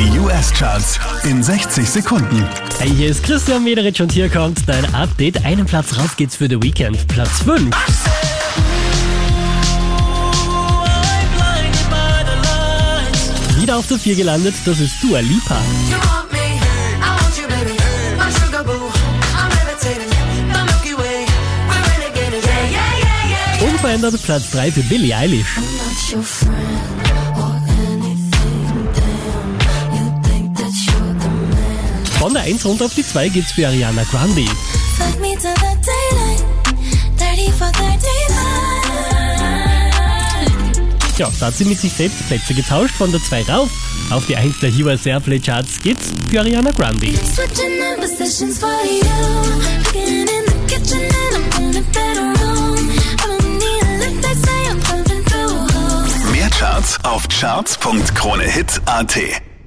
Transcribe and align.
Die 0.00 0.18
US-Charts 0.18 0.98
in 1.24 1.42
60 1.42 1.86
Sekunden. 1.86 2.48
Hey, 2.78 2.88
hier 2.88 3.10
ist 3.10 3.22
Christian 3.22 3.62
Mederich 3.62 4.00
und 4.00 4.10
hier 4.10 4.30
kommt 4.30 4.66
dein 4.66 4.94
Update. 4.94 5.44
Einen 5.44 5.66
Platz 5.66 5.98
rauf 5.98 6.16
geht's 6.16 6.36
für 6.36 6.48
The 6.48 6.62
Weekend. 6.62 7.06
Platz 7.06 7.42
5. 7.42 7.68
Wieder 13.60 13.76
auf 13.76 13.86
der 13.88 13.98
4 13.98 14.14
gelandet, 14.14 14.54
das 14.64 14.80
ist 14.80 14.94
Dua 15.02 15.20
Lipa. 15.20 15.60
You 15.90 15.96
want 15.98 16.32
me, 16.32 16.38
I 16.38 17.10
want 17.22 17.36
you, 17.36 17.46
baby. 17.46 17.76
My 18.16 18.30
sugar 18.32 18.64
boo, 18.64 18.90
I'm 19.36 19.50
levitating. 19.50 20.08
The 20.50 20.64
Milky 20.64 20.96
Way, 20.96 21.26
we're 21.68 21.84
renegading. 21.92 22.42
Yeah, 22.42 22.70
yeah, 22.70 22.96
yeah, 23.02 23.60
yeah. 23.60 23.68
Unverändert 23.70 24.22
Platz 24.22 24.50
3 24.52 24.72
für 24.72 24.82
Billie 24.84 25.14
Eilish. 25.14 25.58
Von 32.20 32.32
der 32.34 32.42
1 32.42 32.66
runter 32.66 32.84
auf 32.84 32.94
die 32.94 33.02
2 33.02 33.30
geht's 33.30 33.52
für 33.52 33.66
Ariana 33.66 34.04
Grande. 34.04 34.44
Fuck 34.44 35.18
me 35.22 35.34
to 35.36 35.40
the 35.40 35.74
daylight. 35.80 36.44
30 37.16 37.50
for 37.54 37.72
35. 37.72 38.10
Ja, 41.16 41.32
da 41.40 41.46
hat 41.46 41.56
sie 41.56 41.64
mit 41.64 41.80
sich 41.80 41.94
selbst 41.94 42.28
Plätze 42.28 42.52
getauscht. 42.52 42.94
Von 42.94 43.10
der 43.10 43.22
2 43.22 43.44
rauf 43.44 43.70
auf 44.10 44.26
die 44.26 44.36
1 44.36 44.58
der 44.60 44.70
US 44.84 45.06
Airplay 45.06 45.38
Charts 45.38 45.80
geht's 45.80 46.12
für 46.28 46.40
Ariana 46.40 46.72
Grande. 46.72 47.06
Mehr 56.32 56.50
Charts 56.50 57.02
auf 57.02 57.26
charts.kronehit.at 57.28 59.49